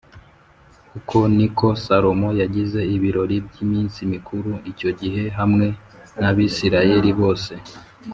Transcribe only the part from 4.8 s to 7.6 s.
gihe hamwe n’Abisirayeli bose